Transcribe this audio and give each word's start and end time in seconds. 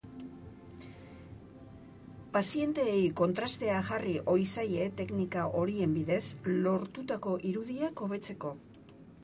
Pazienteei 2.37 3.03
kontrastea 3.21 3.77
jarri 3.91 4.15
ohi 4.35 4.49
zaie 4.55 4.89
teknika 5.03 5.45
horien 5.61 5.95
bidez 6.01 6.25
lortutako 6.57 7.39
irudiak 7.51 8.07
hobetzeko. 8.07 8.59